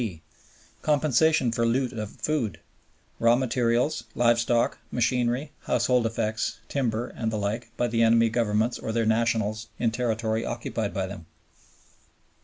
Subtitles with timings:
[0.01, 0.23] (d)
[0.81, 2.59] Compensation for loot of food,
[3.19, 8.79] raw materials, live stock, machinery, household effects, timber, and the like by the enemy Governments
[8.79, 11.27] or their nationals in territory occupied by them.